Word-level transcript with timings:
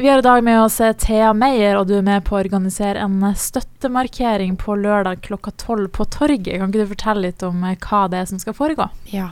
Vi 0.00 0.08
har 0.08 0.18
i 0.18 0.22
dag 0.22 0.44
med 0.44 0.62
oss 0.62 0.80
Thea 0.98 1.32
Meyer, 1.32 1.76
og 1.76 1.86
du 1.86 1.98
er 1.98 2.04
med 2.06 2.22
på 2.24 2.32
å 2.32 2.38
organisere 2.40 3.02
en 3.04 3.20
støttemarkering 3.36 4.54
på 4.56 4.72
lørdag 4.80 5.20
klokka 5.26 5.50
tolv 5.60 5.90
på 5.92 6.06
torget. 6.08 6.54
Kan 6.56 6.70
ikke 6.70 6.86
du 6.86 6.92
fortelle 6.94 7.26
litt 7.26 7.42
om 7.44 7.58
eh, 7.68 7.76
hva 7.84 8.06
det 8.08 8.22
er 8.22 8.30
som 8.30 8.40
skal 8.40 8.56
foregå? 8.56 8.86
Ja. 9.12 9.26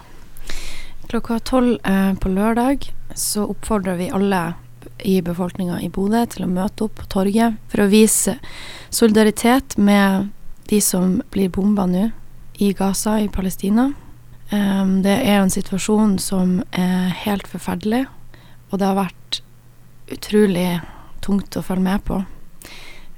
Klokka 1.09 1.39
tolv 1.49 1.79
eh, 1.89 2.11
på 2.21 2.35
lørdag 2.35 2.85
så 3.17 3.47
oppfordrer 3.49 3.97
vi 3.97 4.11
alle 4.13 4.43
i 5.09 5.15
befolkninga 5.25 5.79
i 5.81 5.89
Bodø 5.89 6.27
til 6.29 6.45
å 6.45 6.51
møte 6.53 6.85
opp 6.85 7.01
på 7.01 7.09
torget 7.17 7.57
for 7.73 7.87
å 7.87 7.89
vise 7.89 8.37
solidaritet 8.93 9.79
med 9.81 10.29
de 10.69 10.83
som 10.85 11.23
blir 11.33 11.49
bomba 11.49 11.89
nå 11.89 12.11
i 12.61 12.75
Gaza 12.77 13.17
i 13.25 13.31
Palestina. 13.33 13.95
Um, 14.53 14.99
det 15.01 15.17
er 15.17 15.39
en 15.39 15.55
situasjon 15.57 16.19
som 16.21 16.59
er 16.77 17.09
helt 17.25 17.49
forferdelig, 17.49 18.05
og 18.69 18.83
det 18.83 18.93
har 18.93 19.01
vært 19.01 19.18
utrolig 20.13 20.81
tungt 21.25 21.57
å 21.57 21.65
følge 21.65 21.85
med 21.85 22.05
på. 22.07 22.23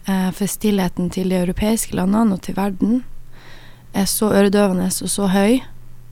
Uh, 0.08 0.30
for 0.34 0.48
stillheten 0.50 1.10
til 1.12 1.30
de 1.30 1.38
europeiske 1.42 1.94
landene 1.96 2.36
og 2.36 2.42
til 2.46 2.56
verden 2.56 3.02
er 3.94 4.06
så 4.08 4.30
øredøvende 4.32 4.88
og 4.88 5.10
så 5.12 5.28
høy 5.30 5.60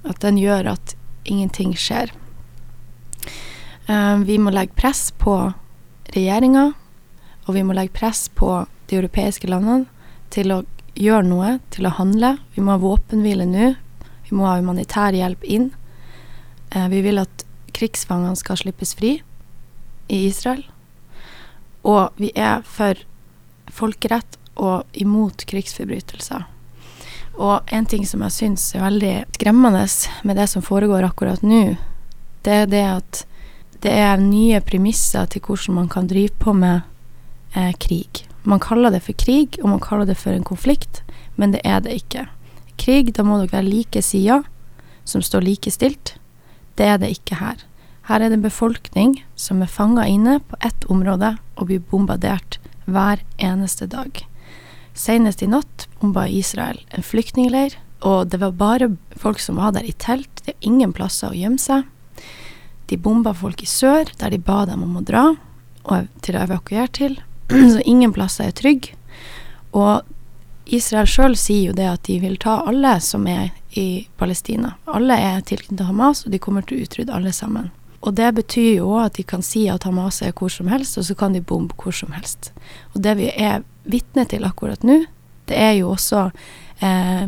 at 0.09 0.21
den 0.23 0.39
gjør 0.41 0.75
at 0.75 0.95
ingenting 1.29 1.75
skjer. 1.79 2.13
Uh, 3.89 4.21
vi 4.29 4.39
må 4.39 4.53
legge 4.55 4.77
press 4.79 5.09
på 5.17 5.37
regjeringa, 6.15 6.73
og 7.47 7.55
vi 7.57 7.65
må 7.65 7.77
legge 7.77 7.97
press 7.97 8.29
på 8.29 8.67
de 8.89 8.99
europeiske 9.01 9.49
landene 9.49 9.89
til 10.33 10.53
å 10.53 10.63
gjøre 10.99 11.25
noe, 11.25 11.53
til 11.73 11.89
å 11.89 11.95
handle. 11.97 12.37
Vi 12.55 12.65
må 12.65 12.75
ha 12.75 12.83
våpenhvile 12.83 13.47
nå. 13.49 13.73
Vi 14.29 14.37
må 14.37 14.49
ha 14.49 14.59
humanitær 14.59 15.17
hjelp 15.17 15.45
inn. 15.49 15.71
Uh, 16.75 16.87
vi 16.93 17.03
vil 17.07 17.23
at 17.23 17.45
krigsfangene 17.79 18.37
skal 18.37 18.59
slippes 18.61 18.93
fri 18.99 19.19
i 20.09 20.27
Israel. 20.29 20.65
Og 21.87 22.11
vi 22.21 22.33
er 22.35 22.65
for 22.67 22.99
folkerett 23.73 24.39
og 24.59 24.85
imot 24.99 25.45
krigsforbrytelser. 25.49 26.47
Og 27.39 27.71
en 27.71 27.87
ting 27.87 28.03
som 28.09 28.25
jeg 28.27 28.35
syns 28.35 28.65
er 28.75 28.83
veldig 28.83 29.15
skremmende 29.37 29.85
med 30.27 30.41
det 30.41 30.49
som 30.51 30.65
foregår 30.65 31.07
akkurat 31.07 31.45
nå, 31.47 31.77
det 32.43 32.55
er 32.65 32.71
det 32.71 32.87
at 32.89 33.25
det 33.85 33.93
er 33.95 34.19
nye 34.19 34.59
premisser 34.67 35.29
til 35.31 35.45
hvordan 35.45 35.77
man 35.77 35.91
kan 35.93 36.09
drive 36.11 36.35
på 36.43 36.55
med 36.57 36.81
eh, 37.55 37.71
krig. 37.79 38.25
Man 38.43 38.63
kaller 38.63 38.91
det 38.91 39.05
for 39.07 39.15
krig, 39.15 39.59
og 39.63 39.71
man 39.71 39.83
kaller 39.83 40.09
det 40.09 40.17
for 40.19 40.35
en 40.35 40.47
konflikt, 40.47 41.03
men 41.37 41.55
det 41.55 41.61
er 41.65 41.81
det 41.85 41.95
ikke. 42.01 42.27
Krig, 42.79 43.13
da 43.15 43.23
må 43.23 43.39
dere 43.39 43.53
være 43.61 43.71
like 43.71 44.03
sider 44.03 44.43
som 45.07 45.23
står 45.23 45.47
likestilt. 45.47 46.17
Det 46.79 46.87
er 46.87 46.99
det 46.99 47.13
ikke 47.15 47.39
her. 47.39 47.63
Her 48.09 48.23
er 48.23 48.31
det 48.31 48.39
en 48.39 48.47
befolkning 48.47 49.19
som 49.37 49.61
er 49.61 49.69
fanga 49.69 50.07
inne 50.09 50.39
på 50.49 50.57
ett 50.65 50.87
område 50.89 51.35
og 51.59 51.69
blir 51.69 51.83
bombardert 51.91 52.57
hver 52.89 53.21
eneste 53.37 53.85
dag. 53.93 54.23
Senest 54.97 55.43
i 55.45 55.49
natt 55.51 55.85
bomba 56.01 56.25
Israel 56.33 56.81
en 56.97 57.05
flyktningleir, 57.05 57.77
og 58.01 58.31
det 58.33 58.41
var 58.41 58.57
bare 58.57 58.89
folk 59.13 59.43
som 59.45 59.61
var 59.61 59.75
der 59.77 59.85
i 59.85 59.93
telt. 59.93 60.31
Det 60.41 60.55
er 60.55 60.71
ingen 60.71 60.95
plasser 60.97 61.35
å 61.35 61.37
gjemme 61.37 61.61
seg. 61.61 61.85
De 62.89 62.97
bomba 62.97 63.35
folk 63.37 63.61
i 63.63 63.69
sør, 63.69 64.09
der 64.17 64.33
de 64.33 64.41
ba 64.41 64.63
dem 64.65 64.87
om 64.87 64.97
å 64.97 65.05
dra 65.05 65.27
og 65.85 66.09
til 66.25 66.39
å 66.39 66.47
evakuere 66.47 66.89
til. 66.89 67.19
Så 67.53 67.83
ingen 67.85 68.15
plasser 68.17 68.49
er 68.49 68.57
trygge. 68.57 68.97
Og 69.77 70.01
Israel 70.65 71.09
sjøl 71.09 71.37
sier 71.37 71.71
jo 71.71 71.77
det 71.77 71.89
at 71.91 72.09
de 72.09 72.17
vil 72.25 72.41
ta 72.41 72.63
alle 72.69 72.97
som 73.05 73.29
er 73.29 73.53
i 73.77 74.07
Palestina. 74.17 74.79
Alle 74.89 75.17
er 75.21 75.45
tilknyttet 75.45 75.89
Hamas, 75.89 76.25
og 76.25 76.33
de 76.33 76.41
kommer 76.41 76.65
til 76.65 76.79
å 76.79 76.89
utrydde 76.89 77.13
alle 77.13 77.37
sammen. 77.37 77.69
Og 78.01 78.15
det 78.15 78.29
betyr 78.37 78.79
jo 78.79 78.93
òg 78.95 79.09
at 79.09 79.19
de 79.19 79.25
kan 79.27 79.43
si 79.43 79.67
at 79.71 79.85
Hamas 79.89 80.21
er 80.23 80.35
hvor 80.37 80.53
som 80.53 80.71
helst, 80.71 80.99
og 80.99 81.07
så 81.09 81.17
kan 81.19 81.35
de 81.35 81.43
bombe 81.43 81.75
hvor 81.83 81.95
som 81.95 82.13
helst. 82.15 82.53
Og 82.95 83.03
det 83.03 83.17
vi 83.19 83.33
er 83.35 83.65
vitne 83.89 84.25
til 84.29 84.47
akkurat 84.47 84.85
nå, 84.87 85.03
det 85.49 85.59
er 85.59 85.73
jo 85.81 85.91
også 85.97 86.29
eh, 86.85 87.27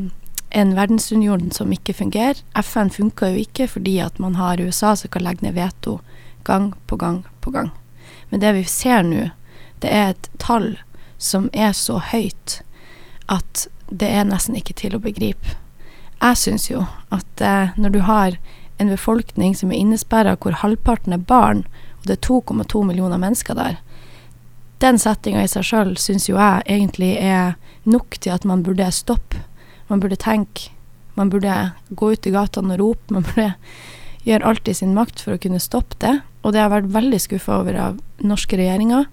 en 0.50 0.74
verdensunion 0.76 1.50
som 1.50 1.72
ikke 1.72 1.96
fungerer. 1.96 2.42
FN 2.62 2.90
funker 2.90 3.34
jo 3.34 3.42
ikke 3.44 3.68
fordi 3.68 3.98
at 4.04 4.18
man 4.18 4.36
har 4.38 4.60
USA 4.62 4.94
som 4.96 5.10
kan 5.10 5.24
legge 5.26 5.46
ned 5.46 5.56
veto 5.58 6.00
gang 6.44 6.72
på 6.86 6.96
gang 6.96 7.24
på 7.40 7.50
gang. 7.50 7.70
Men 8.30 8.40
det 8.40 8.54
vi 8.54 8.64
ser 8.64 9.02
nå, 9.02 9.30
det 9.82 9.90
er 9.90 10.14
et 10.14 10.30
tall 10.38 10.76
som 11.18 11.50
er 11.52 11.72
så 11.76 11.98
høyt 12.12 12.60
at 13.30 13.66
det 13.90 14.08
er 14.08 14.28
nesten 14.28 14.56
ikke 14.58 14.76
til 14.76 14.94
å 14.96 15.02
begripe. 15.02 15.56
Jeg 16.20 16.36
syns 16.36 16.68
jo 16.70 16.84
at 17.10 17.42
eh, 17.42 17.76
når 17.80 17.94
du 17.94 18.00
har 18.06 18.36
en 18.80 18.90
befolkning 18.92 19.54
som 19.56 19.70
er 19.70 19.80
innesperra, 19.82 20.36
hvor 20.40 20.56
halvparten 20.62 21.14
er 21.14 21.22
barn, 21.28 21.64
og 22.00 22.08
det 22.08 22.16
er 22.16 22.26
2,2 22.26 22.82
millioner 22.88 23.20
mennesker 23.20 23.58
der. 23.58 23.78
Den 24.80 24.96
settinga 24.96 25.44
i 25.44 25.50
seg 25.52 25.66
sjøl 25.68 25.94
syns 26.00 26.30
jo 26.30 26.38
jeg 26.38 26.64
egentlig 26.64 27.12
er 27.20 27.58
nok 27.84 28.16
til 28.16 28.32
at 28.32 28.46
man 28.48 28.64
burde 28.64 28.88
stoppe. 28.96 29.42
Man 29.92 30.00
burde 30.00 30.16
tenke. 30.16 30.70
Man 31.18 31.28
burde 31.28 31.72
gå 31.90 32.12
ut 32.14 32.26
i 32.26 32.32
gatene 32.32 32.78
og 32.78 32.80
rope. 32.80 33.12
Man 33.12 33.26
burde 33.26 33.50
gjøre 34.24 34.46
alt 34.48 34.68
i 34.68 34.76
sin 34.76 34.94
makt 34.96 35.20
for 35.20 35.36
å 35.36 35.42
kunne 35.42 35.60
stoppe 35.60 35.98
det. 36.00 36.14
Og 36.40 36.54
det 36.54 36.62
har 36.62 36.70
jeg 36.70 36.76
vært 36.78 36.94
veldig 36.96 37.20
skuffa 37.20 37.58
over 37.60 37.76
av 37.76 37.98
norske 38.24 38.56
regjeringer. 38.56 39.08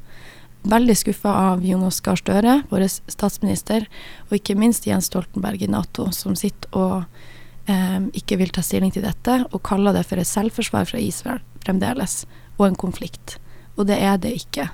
Veldig 0.67 0.95
skuffa 0.99 1.33
av 1.51 1.65
Jonas 1.67 1.99
Gahr 2.03 2.19
Støre, 2.19 2.61
vår 2.71 2.87
statsminister, 2.87 3.85
og 4.27 4.39
ikke 4.39 4.55
minst 4.59 4.87
Jens 4.87 5.11
Stoltenberg 5.11 5.61
i 5.63 5.69
Nato, 5.71 6.09
som 6.15 6.35
sitter 6.39 6.71
og 6.75 7.27
ikke 7.67 8.37
vil 8.39 8.51
ta 8.55 8.61
stilling 8.63 8.93
til 8.95 9.03
dette, 9.03 9.33
og 9.51 9.59
kaller 9.67 9.91
det 9.91 10.05
for 10.07 10.21
et 10.21 10.29
selvforsvar 10.29 10.87
fra 10.87 11.01
Israel 11.03 11.41
fremdeles, 11.67 12.21
og 12.57 12.69
en 12.69 12.79
konflikt. 12.79 13.37
Og 13.75 13.89
det 13.89 13.99
er 14.01 14.17
det 14.21 14.33
ikke. 14.39 14.69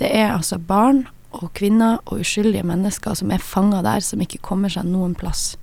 Det 0.00 0.08
er 0.08 0.32
altså 0.32 0.58
barn 0.58 1.04
og 1.32 1.52
kvinner 1.56 2.00
og 2.06 2.22
uskyldige 2.24 2.66
mennesker 2.66 3.16
som 3.18 3.32
er 3.32 3.44
fanga 3.44 3.82
der, 3.84 4.00
som 4.04 4.20
ikke 4.20 4.42
kommer 4.44 4.72
seg 4.72 4.88
noen 4.88 5.14
plass. 5.18 5.54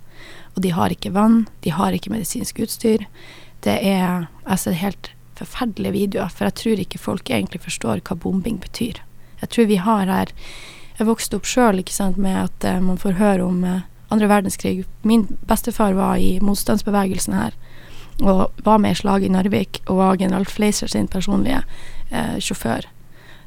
Og 0.56 0.62
de 0.64 0.72
har 0.74 0.92
ikke 0.92 1.14
vann, 1.14 1.44
de 1.64 1.72
har 1.74 1.94
ikke 1.94 2.12
medisinsk 2.12 2.62
utstyr. 2.64 3.06
Det 3.64 3.76
er 3.86 4.26
altså 4.44 4.74
helt 4.74 5.12
forferdelige 5.38 5.94
videoer, 5.94 6.32
for 6.32 6.48
jeg 6.48 6.58
tror 6.60 6.82
ikke 6.82 7.00
folk 7.00 7.30
egentlig 7.30 7.62
forstår 7.64 8.02
hva 8.04 8.16
bombing 8.18 8.58
betyr. 8.60 9.00
Jeg 9.40 9.52
tror 9.52 9.70
vi 9.70 9.80
har 9.80 10.06
her 10.06 10.34
Jeg 11.00 11.08
vokste 11.08 11.38
opp 11.38 11.46
sjøl 11.48 11.80
med 12.20 12.36
at 12.36 12.64
uh, 12.68 12.80
man 12.84 12.98
får 13.00 13.16
høre 13.16 13.44
om 13.44 13.64
uh, 13.64 13.80
andre 14.10 14.28
verdenskrig. 14.28 14.84
Min 15.02 15.26
bestefar 15.48 15.92
var 15.92 16.16
i 16.16 16.38
motstandsbevegelsen 16.42 17.34
her 17.34 17.56
og 18.20 18.52
var 18.64 18.78
med 18.78 18.92
i 18.92 19.00
slaget 19.00 19.30
i 19.30 19.32
Narvik 19.32 19.82
og 19.86 19.96
var 19.96 20.18
general 20.20 20.44
Fleiser 20.44 20.90
sin 20.90 21.08
personlige 21.08 21.62
eh, 22.10 22.36
sjåfør. 22.38 22.84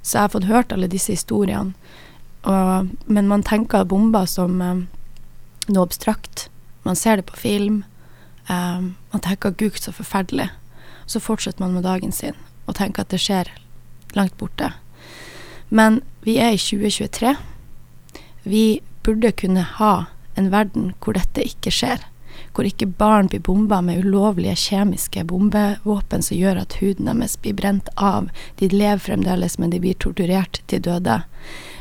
Så 0.01 0.17
jeg 0.17 0.23
har 0.23 0.33
fått 0.33 0.49
hørt 0.49 0.73
alle 0.73 0.89
disse 0.89 1.13
historiene. 1.13 1.73
Og, 2.43 2.89
men 3.05 3.27
man 3.27 3.43
tenker 3.43 3.85
bomber 3.87 4.25
som 4.25 4.61
eh, 4.61 4.81
noe 5.69 5.85
abstrakt. 5.85 6.47
Man 6.83 6.97
ser 6.99 7.21
det 7.21 7.27
på 7.29 7.37
film. 7.37 7.83
Eh, 8.49 8.81
man 9.13 9.21
tenker 9.21 9.51
'gud, 9.51 9.77
så 9.79 9.91
forferdelig'. 9.91 10.49
Så 11.05 11.19
fortsetter 11.19 11.61
man 11.61 11.73
med 11.73 11.83
dagen 11.83 12.11
sin 12.11 12.35
og 12.65 12.75
tenker 12.75 13.03
at 13.03 13.11
det 13.11 13.19
skjer 13.19 13.51
langt 14.15 14.37
borte. 14.37 14.71
Men 15.69 16.01
vi 16.23 16.37
er 16.37 16.55
i 16.55 16.57
2023. 16.57 17.35
Vi 18.43 18.81
burde 19.03 19.31
kunne 19.31 19.61
ha 19.61 20.05
en 20.35 20.49
verden 20.53 20.91
hvor 21.03 21.17
dette 21.17 21.45
ikke 21.45 21.71
skjer. 21.73 22.03
Hvor 22.53 22.67
ikke 22.67 22.89
barn 22.99 23.29
blir 23.29 23.41
bomba 23.45 23.79
med 23.81 24.05
ulovlige 24.05 24.55
kjemiske 24.57 25.23
bombevåpen 25.29 26.25
som 26.25 26.37
gjør 26.37 26.61
at 26.63 26.77
huden 26.81 27.09
deres 27.09 27.37
blir 27.41 27.55
brent 27.57 27.89
av. 27.95 28.29
De 28.61 28.69
lever 28.69 29.01
fremdeles, 29.01 29.57
men 29.57 29.73
de 29.73 29.81
blir 29.81 29.97
torturert 29.97 30.61
til 30.69 30.83
døde. 30.85 31.21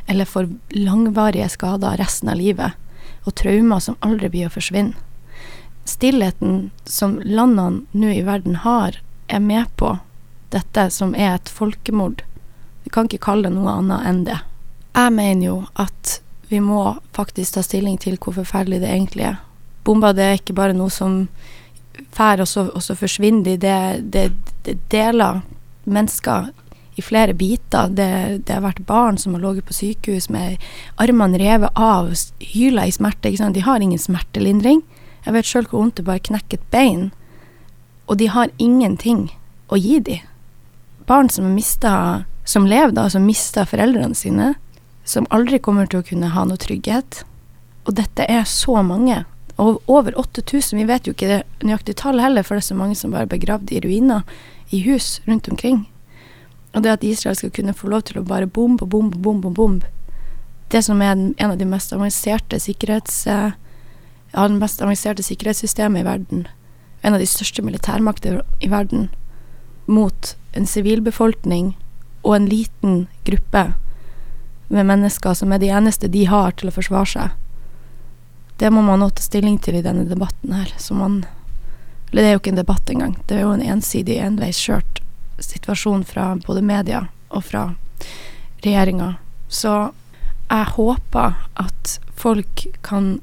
Eller 0.07 0.29
får 0.29 0.51
langvarige 0.77 1.49
skader 1.53 2.01
resten 2.01 2.33
av 2.33 2.41
livet. 2.41 2.79
Og 3.25 3.37
traumer 3.39 3.81
som 3.85 4.01
aldri 4.01 4.33
blir 4.33 4.49
å 4.49 4.55
forsvinne. 4.55 4.97
Stillheten 5.85 6.71
som 6.85 7.19
landene 7.25 7.83
nå 7.91 8.13
i 8.15 8.23
verden 8.23 8.61
har, 8.63 9.01
er 9.29 9.41
med 9.43 9.67
på 9.77 9.97
dette 10.53 10.91
som 10.95 11.15
er 11.15 11.35
et 11.35 11.51
folkemord. 11.51 12.23
Vi 12.85 12.93
kan 12.93 13.09
ikke 13.09 13.25
kalle 13.27 13.49
det 13.49 13.57
noe 13.57 13.79
annet 13.81 14.07
enn 14.09 14.25
det. 14.29 14.39
Jeg 14.93 15.15
mener 15.17 15.47
jo 15.47 15.57
at 15.81 16.19
vi 16.53 16.61
må 16.61 16.85
faktisk 17.17 17.57
ta 17.57 17.65
stilling 17.65 17.99
til 18.01 18.19
hvor 18.21 18.37
forferdelig 18.37 18.83
det 18.83 18.91
egentlig 18.93 19.27
er. 19.31 19.41
Bomber 19.85 20.15
det 20.15 20.25
er 20.25 20.39
ikke 20.39 20.57
bare 20.57 20.77
noe 20.77 20.93
som 20.93 21.27
fær, 22.15 22.43
og 22.45 22.49
så, 22.49 22.69
og 22.71 22.83
så 22.85 22.97
forsvinner 22.97 23.45
de. 23.47 23.57
Det, 24.13 24.27
det, 24.65 24.77
deler 24.93 25.41
mennesker 25.85 26.51
i 26.97 27.03
flere 27.03 27.35
biter. 27.35 27.89
Det, 27.89 28.11
det, 28.47 28.55
har 28.55 28.65
vært 28.65 28.85
barn 28.87 29.19
som 29.19 29.35
har 29.35 29.43
ligget 29.43 29.69
på 29.69 29.77
sykehus 29.77 30.29
med 30.33 30.63
armene 31.03 31.41
revet 31.41 31.73
av, 31.75 32.13
hyla 32.53 32.87
i 32.87 32.95
smerte. 32.95 33.33
De 33.33 33.65
har 33.65 33.81
ingen 33.81 34.01
smertelindring. 34.01 34.85
Jeg 35.25 35.37
vet 35.37 35.49
sjøl 35.49 35.69
hvor 35.71 35.85
vondt 35.85 36.01
det 36.01 36.07
bare 36.09 36.27
knekker 36.31 36.61
et 36.61 36.71
bein. 36.75 37.09
Og 38.11 38.19
de 38.21 38.29
har 38.29 38.53
ingenting 38.59 39.31
å 39.73 39.79
gi 39.81 40.01
dem. 40.05 40.29
Barn 41.09 41.31
som, 41.33 41.49
mistet, 41.57 42.29
som 42.47 42.69
lever 42.69 42.95
da, 42.95 43.09
som 43.11 43.25
mister 43.27 43.67
foreldrene 43.67 44.15
sine 44.15 44.53
som 45.05 45.27
aldri 45.31 45.59
kommer 45.59 45.87
til 45.91 46.03
å 46.03 46.07
kunne 46.07 46.33
ha 46.35 46.45
noe 46.47 46.61
trygghet. 46.61 47.23
Og 47.87 47.97
dette 47.99 48.27
er 48.31 48.45
så 48.49 48.83
mange. 48.87 49.25
Og 49.61 49.83
over 49.91 50.15
8000. 50.19 50.79
Vi 50.79 50.89
vet 50.89 51.07
jo 51.07 51.15
ikke 51.15 51.31
det 51.31 51.41
nøyaktige 51.67 51.99
tallet 51.99 52.25
heller, 52.27 52.47
for 52.47 52.57
det 52.57 52.65
er 52.65 52.71
så 52.71 52.79
mange 52.79 52.99
som 52.99 53.15
bare 53.15 53.27
er 53.27 53.35
begravd 53.35 53.73
i 53.75 53.83
ruiner 53.85 54.23
i 54.73 54.83
hus 54.87 55.21
rundt 55.27 55.51
omkring. 55.51 55.85
Og 56.73 56.83
det 56.83 56.95
at 56.95 57.05
Israel 57.05 57.37
skal 57.37 57.53
kunne 57.53 57.77
få 57.77 57.91
lov 57.93 58.07
til 58.09 58.21
å 58.21 58.27
bare 58.27 58.49
bombe 58.49 58.87
og 58.87 58.95
bombe 58.95 59.19
og 59.19 59.23
bombe 59.23 59.51
bombe 59.53 59.87
Det 60.73 60.81
som 60.85 61.03
er 61.03 61.13
en 61.13 61.51
av 61.51 61.59
de 61.59 61.69
mest 61.69 61.93
avanserte 61.93 62.61
sikkerhets... 62.61 63.27
Ja, 63.27 64.49
den 64.49 64.57
mest 64.63 64.81
avanserte 64.81 65.23
sikkerhetssystemet 65.23 66.01
i 66.01 66.07
verden. 66.07 66.47
En 67.03 67.13
av 67.13 67.21
de 67.21 67.27
største 67.29 67.61
militærmakter 67.61 68.41
i 68.65 68.71
verden. 68.73 69.11
Mot 69.85 70.37
en 70.57 70.67
sivilbefolkning 70.67 71.75
og 72.23 72.37
en 72.37 72.49
liten 72.49 73.09
gruppe 73.29 73.75
med 74.73 74.89
mennesker 74.89 75.37
som 75.37 75.53
er 75.53 75.61
de 75.61 75.71
eneste 75.73 76.09
de 76.09 76.25
har 76.31 76.55
til 76.57 76.71
å 76.71 76.75
forsvare 76.75 77.11
seg. 77.13 77.39
Det 78.61 78.71
må 78.71 78.83
man 78.85 79.03
nå 79.03 79.11
ta 79.11 79.25
stilling 79.25 79.59
til 79.61 79.79
i 79.79 79.85
denne 79.85 80.05
debatten 80.09 80.55
her. 80.57 80.73
Så 80.79 80.95
man 80.95 81.25
Eller 82.13 82.23
det 82.23 82.29
er 82.29 82.35
jo 82.35 82.41
ikke 82.43 82.51
en 82.53 82.59
debatt 82.61 82.91
engang. 82.93 83.13
Det 83.27 83.37
er 83.39 83.41
jo 83.41 83.55
en 83.55 83.63
ensidig, 83.65 84.19
enveiskjørt 84.21 85.01
situasjon 85.41 86.03
fra 86.05 86.35
både 86.47 86.61
media 86.61 87.07
og 87.31 87.47
fra 87.49 87.63
regjeringa. 88.61 89.15
Så 89.49 89.93
jeg 90.51 90.75
håper 90.77 91.39
at 91.57 91.95
folk 92.13 92.67
kan 92.85 93.15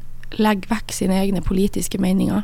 legge 0.42 0.72
vekk 0.72 0.94
sine 0.94 1.20
egne 1.22 1.44
politiske 1.46 2.02
meninger 2.02 2.42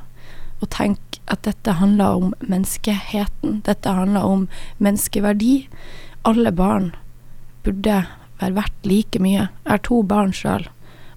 og 0.61 0.69
tenke 0.69 1.19
at 1.33 1.41
dette 1.47 1.79
handler 1.79 2.19
om 2.19 2.33
menneskeheten. 2.45 3.63
Dette 3.65 3.89
handler 3.97 4.29
om 4.29 4.45
menneskeverdi. 4.77 5.65
Alle 6.29 6.53
barn 6.53 6.91
burde 7.65 8.03
være 8.41 8.57
verdt 8.57 8.87
like 8.89 9.21
mye. 9.21 9.47
Jeg 9.47 9.71
har 9.71 9.83
to 9.85 10.01
barn 10.07 10.33
sjøl. 10.35 10.67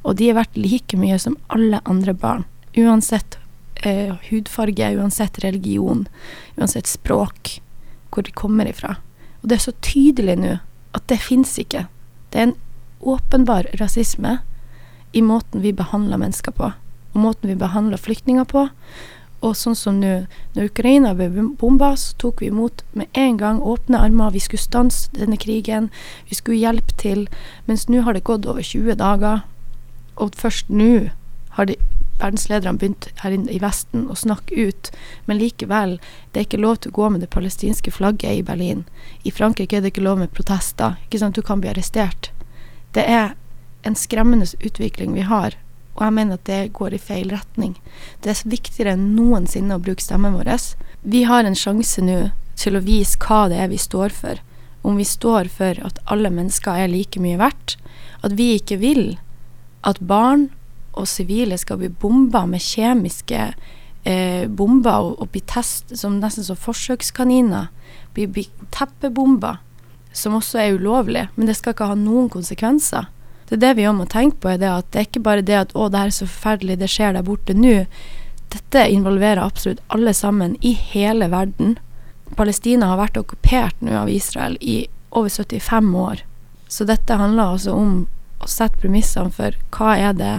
Og 0.06 0.16
de 0.18 0.30
er 0.30 0.38
verdt 0.38 0.56
like 0.58 0.98
mye 0.98 1.18
som 1.20 1.36
alle 1.52 1.80
andre 1.88 2.14
barn. 2.14 2.46
Uansett 2.78 3.38
eh, 3.82 4.14
hudfarge, 4.30 4.92
uansett 4.96 5.40
religion, 5.44 6.06
uansett 6.56 6.86
språk, 6.86 7.58
hvor 8.10 8.26
de 8.26 8.32
kommer 8.32 8.68
ifra. 8.70 8.96
Og 9.42 9.50
det 9.50 9.58
er 9.58 9.66
så 9.68 9.76
tydelig 9.84 10.38
nå 10.38 10.56
at 10.96 11.06
det 11.10 11.20
fins 11.22 11.58
ikke. 11.60 11.86
Det 12.30 12.40
er 12.40 12.50
en 12.50 12.58
åpenbar 13.00 13.68
rasisme 13.80 14.38
i 15.12 15.22
måten 15.22 15.62
vi 15.62 15.72
behandler 15.72 16.20
mennesker 16.20 16.52
på, 16.52 16.72
og 17.14 17.18
måten 17.18 17.50
vi 17.50 17.58
behandler 17.58 18.00
flyktninger 18.00 18.46
på. 18.48 18.66
Og 19.40 19.54
sånn 19.54 19.76
som 19.78 20.00
nå, 20.02 20.14
når 20.56 20.70
Ukraina 20.72 21.12
ble 21.14 21.28
bomba, 21.60 21.92
så 21.96 22.16
tok 22.18 22.42
vi 22.42 22.48
imot 22.50 22.82
med 22.98 23.06
en 23.18 23.36
gang 23.38 23.60
åpne 23.62 24.00
armer. 24.02 24.32
Vi 24.34 24.42
skulle 24.42 24.64
stanse 24.64 25.12
denne 25.14 25.38
krigen, 25.38 25.92
vi 26.26 26.38
skulle 26.38 26.58
hjelpe 26.58 26.96
til. 26.98 27.28
Mens 27.70 27.86
nå 27.88 28.02
har 28.02 28.18
det 28.18 28.26
gått 28.26 28.48
over 28.50 28.66
20 28.66 28.98
dager, 28.98 29.44
og 30.18 30.34
først 30.34 30.72
nå 30.74 31.10
har 31.54 31.70
de, 31.70 31.78
verdenslederne 32.18 32.78
begynt 32.78 33.08
her 33.22 33.34
i 33.34 33.60
Vesten 33.62 34.08
å 34.10 34.16
snakke 34.18 34.68
ut. 34.68 34.90
Men 35.26 35.38
likevel, 35.38 35.98
det 36.32 36.40
er 36.40 36.48
ikke 36.48 36.62
lov 36.62 36.80
til 36.82 36.92
å 36.92 36.98
gå 36.98 37.10
med 37.14 37.22
det 37.22 37.30
palestinske 37.34 37.92
flagget 37.94 38.40
i 38.40 38.44
Berlin. 38.46 38.84
I 39.22 39.34
Frankrike 39.34 39.78
er 39.78 39.84
det 39.84 39.92
ikke 39.94 40.06
lov 40.06 40.18
med 40.22 40.34
protester. 40.34 40.98
Ikke 41.06 41.22
sant, 41.22 41.38
du 41.38 41.46
kan 41.46 41.62
bli 41.62 41.70
arrestert. 41.70 42.32
Det 42.96 43.06
er 43.06 43.36
en 43.86 43.94
skremmende 43.94 44.48
utvikling 44.64 45.14
vi 45.14 45.26
har, 45.28 45.54
og 45.98 46.04
jeg 46.06 46.14
mener 46.14 46.38
at 46.38 46.46
det 46.46 46.72
går 46.78 46.94
i 46.94 47.00
feil 47.02 47.32
retning. 47.34 47.74
Det 48.22 48.30
er 48.30 48.50
viktigere 48.50 48.94
enn 48.94 49.16
noensinne 49.16 49.74
å 49.74 49.82
bruke 49.82 50.04
stemmen 50.04 50.36
vår. 50.38 50.52
Vi 51.02 51.24
har 51.26 51.42
en 51.44 51.58
sjanse 51.58 52.02
nå 52.04 52.28
til 52.58 52.78
å 52.78 52.84
vise 52.84 53.18
hva 53.22 53.48
det 53.50 53.58
er 53.58 53.72
vi 53.72 53.80
står 53.82 54.14
for. 54.14 54.38
Om 54.86 54.98
vi 55.00 55.06
står 55.06 55.50
for 55.50 55.80
at 55.82 55.98
alle 56.06 56.30
mennesker 56.30 56.84
er 56.84 56.92
like 56.92 57.18
mye 57.22 57.40
verdt. 57.40 57.74
At 58.22 58.38
vi 58.38 58.52
ikke 58.60 58.78
vil 58.78 59.18
at 59.86 59.98
barn 59.98 60.48
og 60.98 61.10
sivile 61.10 61.58
skal 61.58 61.82
bli 61.82 61.90
bomba 61.90 62.44
med 62.46 62.62
kjemiske 62.62 63.42
eh, 64.06 64.46
bomber 64.46 65.10
og, 65.10 65.18
og 65.18 65.32
bli 65.34 65.42
testet 65.50 65.98
som 65.98 66.18
nesten 66.22 66.46
som 66.46 66.58
forsøkskaniner. 66.58 67.72
Bli, 68.14 68.30
bli 68.30 68.46
teppebomba, 68.74 69.58
som 70.14 70.38
også 70.38 70.62
er 70.62 70.78
ulovlig, 70.78 71.28
men 71.34 71.50
det 71.50 71.58
skal 71.58 71.74
ikke 71.74 71.90
ha 71.90 71.98
noen 71.98 72.30
konsekvenser. 72.32 73.10
Det 73.48 73.56
er 73.56 73.62
det 73.62 73.74
vi 73.78 73.88
må 73.96 74.04
tenke 74.04 74.42
på, 74.42 74.52
er 74.52 74.60
det 74.60 74.68
at 74.68 74.88
det 74.92 75.00
er 75.00 75.08
ikke 75.08 75.24
bare 75.24 75.44
det 75.44 75.56
at 75.56 75.74
å, 75.74 75.88
det 75.88 76.02
her 76.02 76.10
er 76.12 76.16
så 76.18 76.28
forferdelig, 76.28 76.78
det 76.80 76.90
skjer 76.92 77.16
der 77.16 77.24
borte 77.24 77.56
nå. 77.56 77.76
Dette 78.52 78.84
involverer 78.92 79.40
absolutt 79.44 79.80
alle 79.92 80.12
sammen 80.16 80.56
i 80.64 80.74
hele 80.76 81.30
verden. 81.32 81.76
Palestina 82.36 82.92
har 82.92 83.00
vært 83.00 83.18
okkupert 83.20 83.80
nå 83.84 83.96
av 84.02 84.12
Israel 84.12 84.56
i 84.60 84.82
over 85.16 85.32
75 85.32 85.94
år. 85.96 86.22
Så 86.68 86.84
dette 86.88 87.16
handler 87.16 87.54
altså 87.54 87.72
om 87.76 87.92
å 88.44 88.48
sette 88.48 88.80
premissene 88.82 89.32
for 89.34 89.56
hva 89.74 89.96
er 89.96 90.16
det 90.16 90.34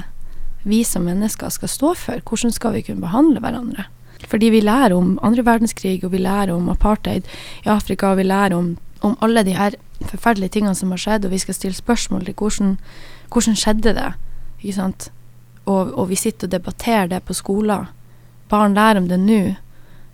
vi 0.70 0.84
som 0.86 1.08
mennesker 1.08 1.50
skal 1.54 1.72
stå 1.72 1.94
for? 1.98 2.22
Hvordan 2.26 2.54
skal 2.54 2.76
vi 2.78 2.84
kunne 2.86 3.04
behandle 3.04 3.42
hverandre? 3.44 3.88
Fordi 4.30 4.50
vi 4.52 4.62
lærer 4.62 4.94
om 4.94 5.16
andre 5.24 5.46
verdenskrig, 5.48 6.04
og 6.04 6.12
vi 6.12 6.22
lærer 6.22 6.52
om 6.54 6.70
apartheid 6.70 7.28
i 7.64 7.72
Afrika, 7.72 8.12
og 8.12 8.20
vi 8.20 8.28
lærer 8.28 8.58
om, 8.58 8.74
om 9.02 9.16
alle 9.20 9.44
de 9.44 9.56
her 9.58 9.76
forferdelige 10.06 10.50
tingene 10.58 10.76
som 10.76 10.92
har 10.94 11.02
skjedd, 11.02 11.26
og 11.26 11.34
vi 11.34 11.42
skal 11.42 11.56
stille 11.58 11.78
spørsmål 11.78 12.26
til 12.26 12.36
hvordan, 12.40 12.76
hvordan 13.32 13.58
skjedde 13.60 13.96
det? 13.96 14.12
Ikke 14.62 14.76
sant? 14.76 15.10
Og, 15.66 15.94
og, 15.94 16.10
vi 16.10 16.18
sitter 16.18 16.48
og 16.48 16.52
debatterer 16.52 17.10
det 17.12 17.24
på 17.24 17.36
skoler. 17.38 17.92
Barn 18.50 18.74
lærer 18.74 19.02
om 19.02 19.10
det 19.10 19.20
nå. 19.20 19.42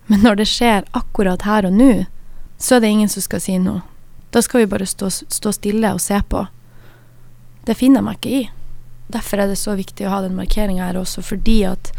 Men 0.07 0.25
når 0.25 0.41
det 0.41 0.49
skjer 0.51 0.85
akkurat 0.93 1.45
her 1.47 1.65
og 1.69 1.73
nå, 1.73 2.05
så 2.57 2.75
er 2.75 2.83
det 2.83 2.91
ingen 2.93 3.09
som 3.09 3.23
skal 3.23 3.41
si 3.41 3.57
noe. 3.61 3.81
Da 4.35 4.41
skal 4.43 4.63
vi 4.65 4.71
bare 4.73 4.85
stå, 4.85 5.09
stå 5.09 5.53
stille 5.55 5.93
og 5.95 6.01
se 6.03 6.19
på. 6.29 6.43
Det 7.65 7.77
finner 7.77 8.01
jeg 8.01 8.07
meg 8.09 8.19
ikke 8.19 8.35
i. 8.35 8.43
Derfor 9.15 9.41
er 9.41 9.49
det 9.49 9.57
så 9.61 9.77
viktig 9.77 10.05
å 10.05 10.11
ha 10.11 10.21
den 10.25 10.35
markeringa 10.37 10.89
her 10.89 10.99
også, 10.99 11.23
fordi 11.23 11.61
at 11.69 11.91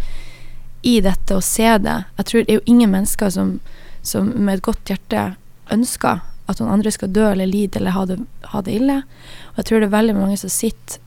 i 0.86 0.98
dette 1.02 1.34
å 1.34 1.42
se 1.42 1.66
det 1.82 1.94
Jeg 2.18 2.26
tror 2.28 2.42
det 2.44 2.52
er 2.52 2.58
jo 2.60 2.70
ingen 2.70 2.92
mennesker 2.92 3.30
som, 3.32 3.56
som 4.06 4.28
med 4.28 4.58
et 4.58 4.66
godt 4.66 4.90
hjerte 4.90 5.22
ønsker 5.72 6.20
at 6.46 6.60
noen 6.60 6.76
andre 6.76 6.92
skal 6.94 7.10
dø 7.14 7.26
eller 7.30 7.50
lide 7.50 7.80
eller 7.80 7.96
ha 7.96 8.04
det, 8.08 8.20
ha 8.52 8.62
det, 8.62 8.78
ille. 8.78 9.00
Og 9.52 9.60
jeg 9.60 9.68
tror 9.68 9.82
det 9.82 9.90
er 9.90 9.98
veldig 9.98 10.16
mange 10.18 10.38
som 10.40 10.52
sitter 10.52 11.02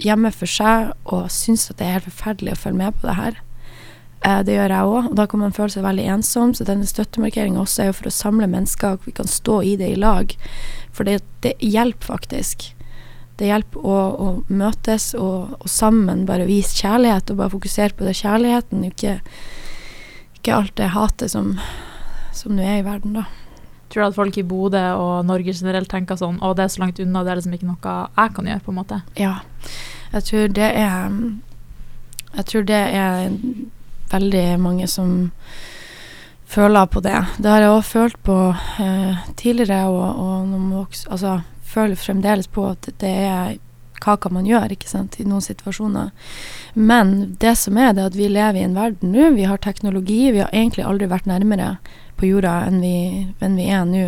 hjemme 0.00 0.32
for 0.32 0.48
seg 0.48 0.94
og 1.12 1.28
syns 1.32 1.68
at 1.68 1.78
det 1.78 1.86
er 1.86 1.96
helt 1.98 2.08
forferdelig 2.08 2.54
å 2.54 2.60
følge 2.62 2.80
med 2.80 2.96
på 2.96 3.08
det 3.10 3.16
her. 3.18 3.40
Eh, 4.24 4.40
det 4.44 4.56
gjør 4.56 4.74
jeg 4.74 4.90
òg, 4.90 5.06
og 5.10 5.16
da 5.16 5.26
kan 5.28 5.40
man 5.40 5.54
føle 5.56 5.72
seg 5.72 5.86
veldig 5.86 6.06
ensom. 6.16 6.52
Så 6.56 6.66
denne 6.68 6.88
støttemarkeringa 6.88 7.62
også 7.62 7.84
er 7.84 7.90
jo 7.90 7.96
for 8.00 8.10
å 8.10 8.14
samle 8.14 8.50
mennesker, 8.50 8.96
og 8.96 9.08
vi 9.08 9.16
kan 9.16 9.28
stå 9.30 9.60
i 9.64 9.76
det 9.80 9.94
i 9.94 10.00
lag. 10.00 10.34
For 10.96 11.08
det, 11.08 11.20
det 11.44 11.56
hjelper 11.64 12.14
faktisk. 12.14 12.70
Det 13.40 13.48
hjelper 13.48 13.84
å, 13.88 13.98
å 14.20 14.30
møtes 14.52 15.14
og, 15.16 15.54
og, 15.56 15.68
sammen 15.70 16.26
bare 16.28 16.48
vise 16.48 16.76
kjærlighet, 16.76 17.32
og 17.32 17.40
bare 17.40 17.54
fokusere 17.54 17.96
på 17.96 18.08
det 18.08 18.18
kjærligheten, 18.20 18.84
ikke, 18.90 19.20
ikke 20.40 20.56
alt 20.56 20.74
det 20.76 20.90
hatet 20.92 21.32
som, 21.32 21.54
som 22.36 22.52
nå 22.56 22.66
er 22.66 22.82
i 22.82 22.88
verden, 22.88 23.16
da. 23.16 23.28
Tror 23.90 24.02
du 24.02 24.06
at 24.06 24.18
folk 24.18 24.36
i 24.38 24.46
Bodø 24.46 24.82
og 24.94 25.26
Norge 25.26 25.54
generelt 25.56 25.90
tenker 25.90 26.18
sånn 26.18 26.38
å, 26.42 26.52
det 26.54 26.64
er 26.64 26.72
så 26.74 26.84
langt 26.84 27.00
unna, 27.02 27.24
det 27.26 27.32
er 27.32 27.40
liksom 27.40 27.56
ikke 27.56 27.70
noe 27.70 27.94
jeg 28.06 28.34
kan 28.36 28.50
gjøre, 28.50 28.64
på 28.66 28.72
en 28.74 28.78
måte? 28.78 29.00
Ja. 29.18 29.34
Jeg 30.12 30.26
tror 30.26 30.54
det 30.54 30.70
er 30.78 31.18
Jeg 32.30 32.46
tror 32.46 32.62
det 32.66 32.80
er 32.94 33.32
veldig 34.10 34.46
mange 34.62 34.86
som 34.90 35.30
føler 36.50 36.86
på 36.86 37.00
det. 37.02 37.18
Det 37.38 37.50
har 37.50 37.62
jeg 37.62 37.72
òg 37.74 37.84
følt 37.86 38.18
på 38.26 38.36
eh, 38.82 39.26
tidligere, 39.38 39.84
og, 39.86 40.06
og 40.18 40.46
når 40.50 40.58
man 40.58 40.78
også, 40.84 41.10
altså, 41.10 41.34
føler 41.62 41.98
fremdeles 41.98 42.48
på 42.50 42.64
at 42.66 42.88
det 42.98 43.10
er 43.26 43.58
hva 44.00 44.16
kan 44.20 44.34
man 44.34 44.48
gjøre 44.48 44.74
ikke 44.74 44.90
sant, 44.90 45.18
i 45.20 45.26
noen 45.28 45.44
situasjoner. 45.44 46.10
Men 46.74 47.34
det 47.42 47.56
som 47.60 47.78
er 47.80 47.94
det 47.96 48.10
at 48.10 48.18
vi 48.18 48.28
lever 48.30 48.60
i 48.60 48.66
en 48.66 48.78
verden 48.78 49.14
nå, 49.14 49.32
vi 49.36 49.48
har 49.48 49.60
teknologi, 49.62 50.22
vi 50.32 50.44
har 50.44 50.52
egentlig 50.52 50.86
aldri 50.86 51.10
vært 51.10 51.28
nærmere 51.30 51.74
på 52.20 52.28
jorda 52.28 52.60
enn 52.68 52.80
vi, 52.84 52.94
enn 53.40 53.58
vi 53.58 53.68
er 53.72 53.84
nå. 53.88 54.06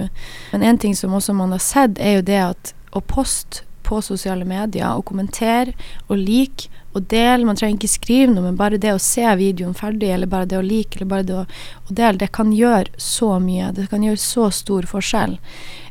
Men 0.53 0.65
en 0.69 0.81
ting 0.81 0.97
som 0.99 1.15
også 1.17 1.37
man 1.37 1.55
har 1.55 1.63
sett, 1.65 2.01
er 2.01 2.19
jo 2.19 2.27
det 2.29 2.41
at 2.45 2.75
å 2.93 3.01
poste 3.01 3.65
på 3.93 4.01
sosiale 4.05 4.49
medier 4.49 4.97
og 4.97 5.05
kommentere 5.13 5.77
og 6.09 6.17
like 6.17 6.73
og 6.93 7.07
dele. 7.09 7.47
Man 7.49 7.59
trenger 7.59 7.81
ikke 7.81 7.93
skrive 7.93 8.33
noe, 8.33 8.47
men 8.47 8.59
bare 8.61 8.81
det 8.81 8.95
å 8.95 9.01
se 9.01 9.25
videoen 9.41 9.77
ferdig, 9.77 10.11
eller 10.13 10.31
bare 10.31 10.49
det 10.49 10.59
å 10.59 10.65
like, 10.65 10.97
eller 10.97 11.11
bare 11.13 11.29
det 11.29 11.39
å, 11.41 11.45
dele, 11.89 12.21
det 12.21 12.33
kan 12.37 12.53
gjøre 12.57 12.93
så 13.01 13.37
mye. 13.43 13.73
Det 13.77 13.89
kan 13.93 14.05
gjøre 14.05 14.21
så 14.21 14.49
stor 14.53 14.89
forskjell 14.89 15.39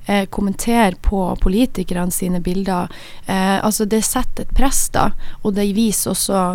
eh, 0.05 0.27
kommentere 0.29 0.97
på 1.01 1.23
politikerne 1.41 2.13
sine 2.13 2.41
bilder. 2.43 2.91
Eh, 3.25 3.57
altså 3.61 3.85
det 3.89 4.03
setter 4.07 4.45
et 4.45 4.55
press, 4.57 4.87
da, 4.93 5.11
og 5.41 5.57
det 5.57 5.71
viser 5.77 6.13
også 6.13 6.45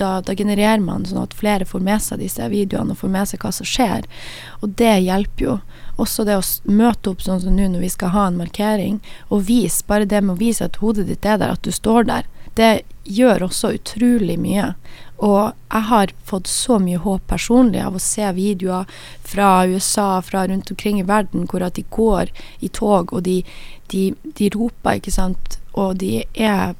da, 0.00 0.10
da, 0.24 0.34
genererer 0.34 0.80
man 0.82 1.04
sånn 1.06 1.22
at 1.22 1.36
flere 1.36 1.68
får 1.68 1.84
med 1.84 2.02
seg 2.02 2.22
disse 2.22 2.48
videoene 2.52 2.96
og 2.96 3.02
får 3.02 3.12
med 3.12 3.30
seg 3.30 3.44
hva 3.44 3.52
som 3.54 3.68
skjer. 3.68 4.08
Og 4.60 4.74
det 4.80 4.96
hjelper 5.04 5.46
jo. 5.46 5.56
Også 6.00 6.24
det 6.24 6.38
å 6.40 6.44
møte 6.64 7.12
opp 7.12 7.24
sånn 7.24 7.42
som 7.42 7.56
nå 7.56 7.68
når 7.68 7.84
vi 7.84 7.92
skal 7.92 8.14
ha 8.14 8.26
en 8.30 8.40
markering, 8.40 9.00
og 9.28 9.46
vise, 9.50 9.84
bare 9.86 10.08
det 10.08 10.22
med 10.24 10.38
å 10.38 10.40
vise 10.40 10.64
at 10.66 10.80
hodet 10.80 11.08
ditt 11.10 11.28
er 11.28 11.40
der, 11.42 11.56
at 11.56 11.66
du 11.66 11.72
står 11.74 12.08
der, 12.08 12.28
det 12.58 12.72
gjør 13.04 13.46
også 13.46 13.74
utrolig 13.76 14.36
mye. 14.40 14.72
Og 15.20 15.52
jeg 15.52 15.86
har 15.90 16.12
fått 16.24 16.48
så 16.48 16.78
mye 16.80 17.00
håp 17.04 17.26
personlig 17.28 17.82
av 17.84 17.96
å 17.96 18.02
se 18.02 18.24
videoer 18.36 18.88
fra 19.26 19.66
USA, 19.68 20.22
fra 20.24 20.46
rundt 20.48 20.72
omkring 20.72 21.00
i 21.00 21.06
verden, 21.06 21.44
hvor 21.50 21.64
at 21.66 21.76
de 21.76 21.84
går 21.92 22.32
i 22.64 22.70
tog, 22.72 23.12
og 23.12 23.26
de, 23.28 23.42
de, 23.92 24.10
de 24.24 24.48
roper, 24.56 24.96
ikke 25.00 25.14
sant, 25.14 25.58
og 25.76 26.00
de 26.00 26.22
er 26.32 26.72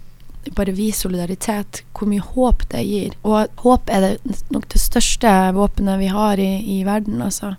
bare 0.57 0.73
vis 0.73 1.03
solidaritet, 1.05 1.83
hvor 1.95 2.09
mye 2.09 2.25
håp 2.25 2.65
det 2.73 2.85
gir. 2.87 3.17
Og 3.23 3.63
håp 3.65 3.91
er 3.93 4.07
det 4.07 4.39
nok 4.51 4.69
det 4.73 4.81
største 4.81 5.33
våpenet 5.57 6.01
vi 6.01 6.09
har 6.13 6.41
i, 6.41 6.53
i 6.79 6.83
verden, 6.87 7.21
altså. 7.23 7.55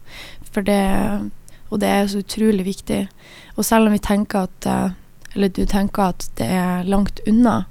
For 0.51 0.65
det 0.65 1.31
Og 1.71 1.79
det 1.79 1.87
er 1.87 2.07
så 2.07 2.19
utrolig 2.19 2.65
viktig. 2.65 3.07
Og 3.55 3.65
selv 3.65 3.87
om 3.87 3.93
vi 3.95 3.99
tenker 4.03 4.39
at 4.39 4.65
eh, 4.67 4.91
Eller 5.35 5.47
du 5.47 5.65
tenker 5.65 6.03
at 6.03 6.29
det 6.35 6.45
er 6.45 6.83
langt 6.83 7.21
unna, 7.27 7.65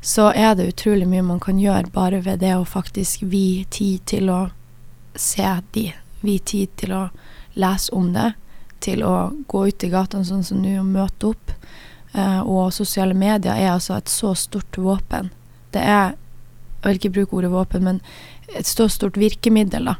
så 0.00 0.30
er 0.30 0.54
det 0.54 0.68
utrolig 0.68 1.08
mye 1.08 1.22
man 1.22 1.40
kan 1.40 1.58
gjøre 1.58 1.90
bare 1.90 2.20
ved 2.24 2.38
det 2.38 2.52
å 2.54 2.64
faktisk 2.64 3.24
vie 3.26 3.64
tid 3.64 4.04
til 4.06 4.30
å 4.30 4.50
se 5.18 5.48
de. 5.74 5.88
Vie 6.22 6.38
tid 6.38 6.68
til 6.76 6.92
å 6.94 7.08
lese 7.58 7.90
om 7.92 8.12
det. 8.14 8.32
Til 8.78 9.02
å 9.02 9.32
gå 9.48 9.66
ut 9.66 9.82
i 9.82 9.90
gatene 9.90 10.24
sånn 10.24 10.44
som 10.46 10.62
nå 10.62 10.76
og 10.78 10.86
møte 10.86 11.32
opp. 11.32 11.50
Eh, 12.16 12.40
og 12.40 12.72
sosiale 12.74 13.14
medier 13.14 13.54
er 13.54 13.74
altså 13.74 13.96
et 13.98 14.10
så 14.12 14.34
stort 14.34 14.78
våpen. 14.78 15.30
Det 15.72 15.82
er 15.82 16.14
Jeg 16.82 16.92
vil 16.92 16.98
ikke 17.00 17.14
bruke 17.16 17.36
ordet 17.36 17.50
våpen, 17.50 17.82
men 17.82 18.00
et 18.54 18.66
så 18.66 18.84
stort 18.88 19.16
virkemiddel, 19.18 19.88
da. 19.88 19.94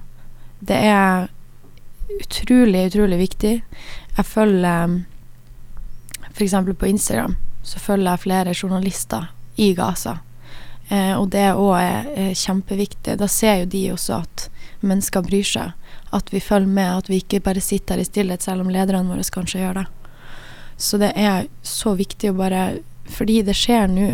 Det 0.60 0.76
er 0.76 1.26
utrolig, 2.20 2.84
utrolig 2.92 3.18
viktig. 3.18 3.54
Jeg 4.16 4.24
følger 4.24 5.00
F.eks. 6.30 6.54
på 6.78 6.86
Instagram 6.86 7.34
så 7.66 7.82
følger 7.82 8.12
jeg 8.12 8.22
flere 8.22 8.54
journalister 8.54 9.26
i 9.56 9.72
Gaza. 9.74 10.18
Eh, 10.88 11.14
og 11.18 11.32
det 11.34 11.48
òg 11.58 11.74
er, 11.80 12.10
er 12.14 12.38
kjempeviktig. 12.38 13.16
Da 13.18 13.26
ser 13.30 13.62
jo 13.62 13.70
de 13.72 13.82
også 13.96 14.20
at 14.20 14.46
mennesker 14.86 15.24
bryr 15.26 15.48
seg. 15.48 15.72
At 16.14 16.30
vi 16.30 16.40
følger 16.40 16.70
med, 16.70 17.00
at 17.00 17.10
vi 17.10 17.18
ikke 17.22 17.42
bare 17.42 17.64
sitter 17.64 17.96
her 17.96 18.04
i 18.04 18.06
stillhet, 18.06 18.46
selv 18.46 18.62
om 18.62 18.70
lederne 18.70 19.10
våre 19.10 19.26
kanskje 19.34 19.64
gjør 19.64 19.80
det. 19.80 19.86
Så 20.76 20.98
det 21.00 21.12
er 21.16 21.46
så 21.62 21.94
viktig 21.96 22.30
å 22.30 22.38
bare 22.38 22.78
Fordi 23.06 23.40
det 23.46 23.54
skjer 23.54 23.86
nå. 23.86 24.08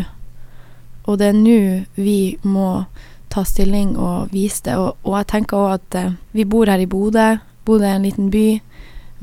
Og 1.09 1.19
det 1.19 1.31
er 1.33 1.39
nå 1.39 1.61
vi 1.97 2.37
må 2.45 2.85
ta 3.33 3.45
stilling 3.49 3.95
og 3.97 4.35
vise 4.35 4.67
det. 4.67 4.77
Og, 4.77 4.99
og 5.03 5.17
jeg 5.17 5.31
tenker 5.33 5.57
òg 5.57 5.71
at 5.79 5.97
eh, 5.97 6.13
vi 6.37 6.45
bor 6.45 6.69
her 6.69 6.83
i 6.83 6.87
Bodø. 6.87 7.39
Bodø 7.65 7.89
er 7.89 7.97
en 7.97 8.05
liten 8.05 8.29
by. 8.31 8.61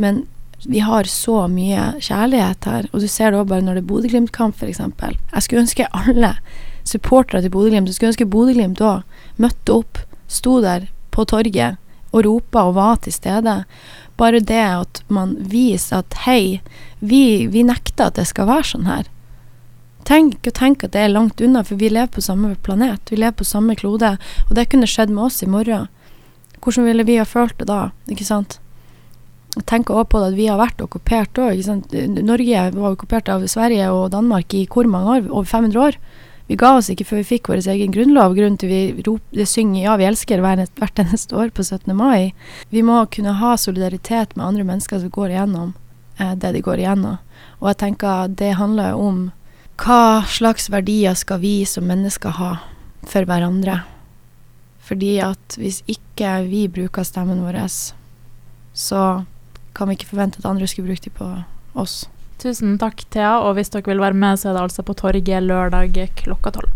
Men 0.01 0.23
vi 0.65 0.81
har 0.83 1.03
så 1.03 1.45
mye 1.47 1.93
kjærlighet 2.01 2.65
her. 2.65 2.89
Og 2.91 3.03
du 3.03 3.07
ser 3.07 3.31
det 3.31 3.39
òg 3.39 3.51
bare 3.51 3.63
når 3.63 3.77
det 3.77 3.83
er 3.83 3.91
Bodø-Glimt-kamp, 3.91 4.57
f.eks. 4.57 4.81
Jeg 4.81 5.45
skulle 5.45 5.61
ønske 5.61 5.87
alle 5.93 6.33
supportere 6.87 7.43
til 7.43 7.53
Bodø-Glimt 7.53 7.87
Jeg 7.87 7.99
skulle 7.99 8.13
ønske 8.15 8.29
Bodø-Glimt 8.33 8.81
òg 8.83 9.05
møtte 9.39 9.77
opp, 9.77 10.01
sto 10.27 10.57
der 10.65 10.89
på 11.13 11.25
torget 11.29 11.77
og 12.11 12.25
ropa 12.25 12.65
og 12.69 12.75
var 12.77 12.99
til 13.03 13.13
stede. 13.13 13.63
Bare 14.19 14.41
det 14.41 14.65
at 14.65 15.03
man 15.07 15.35
viser 15.51 16.03
at 16.03 16.21
hei, 16.25 16.59
vi, 16.99 17.47
vi 17.47 17.63
nekter 17.63 18.09
at 18.09 18.19
det 18.19 18.27
skal 18.29 18.49
være 18.49 18.69
sånn 18.73 18.89
her. 18.89 19.07
Tenk 20.09 20.47
og 20.47 20.55
tenk 20.57 20.83
at 20.83 20.95
det 20.95 21.03
er 21.05 21.11
langt 21.13 21.41
unna, 21.43 21.61
for 21.63 21.77
vi 21.77 21.91
lever 21.91 22.09
på 22.15 22.23
samme 22.25 22.55
planet. 22.65 23.11
Vi 23.11 23.19
lever 23.19 23.35
på 23.37 23.45
samme 23.45 23.75
klode. 23.77 24.15
Og 24.47 24.55
det 24.57 24.69
kunne 24.71 24.89
skjedd 24.89 25.11
med 25.13 25.27
oss 25.27 25.43
i 25.45 25.49
morgen. 25.49 25.85
Hvordan 26.59 26.87
ville 26.89 27.05
vi 27.05 27.19
ha 27.19 27.27
følt 27.27 27.57
det 27.59 27.69
da? 27.69 27.91
Ikke 28.09 28.25
sant? 28.27 28.57
Jeg 29.55 29.65
tenker 29.69 29.97
også 29.97 30.11
på 30.13 30.23
at 30.23 30.35
vi 30.37 30.47
har 30.49 30.59
vært 30.59 30.81
okkupert 30.81 31.39
òg. 31.41 31.61
Norge 32.25 32.65
var 32.75 32.95
okkupert 32.95 33.29
av 33.33 33.45
Sverige 33.51 33.91
og 33.93 34.11
Danmark 34.13 34.53
i 34.57 34.65
hvor 34.69 34.89
mange 34.89 35.19
år? 35.19 35.29
Over 35.29 35.47
500 35.51 35.85
år. 35.85 35.99
Vi 36.49 36.57
ga 36.57 36.71
oss 36.79 36.87
ikke 36.89 37.05
før 37.05 37.19
vi 37.21 37.27
fikk 37.35 37.51
vår 37.51 37.67
egen 37.69 37.91
grunnlov. 37.93 38.33
Grunnen 38.33 38.57
til 38.57 38.71
vi 38.71 39.03
roper, 39.05 39.45
synger 39.45 39.83
'Ja, 39.83 39.97
vi 39.97 40.07
elsker' 40.09 40.41
hvert 40.41 40.99
eneste 40.99 41.35
år 41.37 41.51
på 41.53 41.61
17. 41.63 41.93
mai. 41.95 42.33
Vi 42.71 42.81
må 42.81 43.05
kunne 43.05 43.37
ha 43.37 43.55
solidaritet 43.55 44.35
med 44.35 44.45
andre 44.45 44.63
mennesker 44.63 44.99
som 44.99 45.09
går 45.09 45.29
igjennom 45.29 45.75
eh, 46.19 46.33
det 46.35 46.53
de 46.53 46.61
går 46.61 46.81
igjennom. 46.81 47.19
Og 47.61 47.67
jeg 47.69 47.77
tenker 47.77 48.35
det 48.35 48.57
handler 48.57 48.97
om 48.97 49.31
hva 49.77 50.25
slags 50.25 50.69
verdier 50.69 51.13
skal 51.13 51.39
vi 51.39 51.65
som 51.65 51.85
mennesker 51.85 52.29
ha 52.29 52.57
for 53.05 53.25
hverandre. 53.25 53.83
Fordi 54.79 55.19
at 55.19 55.55
hvis 55.55 55.83
ikke 55.87 56.49
vi 56.49 56.67
bruker 56.67 57.03
stemmen 57.03 57.45
vår, 57.45 57.61
så 58.73 59.25
kan 59.75 59.87
vi 59.87 59.93
ikke 59.93 60.09
forvente 60.09 60.39
at 60.39 60.49
andre 60.49 60.67
skal 60.67 60.83
bruke 60.83 61.05
dem 61.05 61.13
på 61.13 61.43
oss. 61.75 62.09
Tusen 62.39 62.77
takk, 62.79 63.03
Thea. 63.11 63.39
Og 63.43 63.57
hvis 63.57 63.71
dere 63.73 63.91
vil 63.91 64.03
være 64.03 64.15
med, 64.15 64.39
så 64.39 64.49
er 64.49 64.57
det 64.57 64.67
altså 64.69 64.85
på 64.87 64.95
torget 64.95 65.43
lørdag 65.43 66.09
klokka 66.21 66.55
tolv. 66.55 66.71